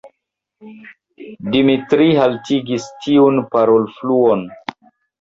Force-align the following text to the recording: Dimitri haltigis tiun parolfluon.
Dimitri 1.51 2.09
haltigis 2.23 2.91
tiun 3.07 3.41
parolfluon. 3.55 4.47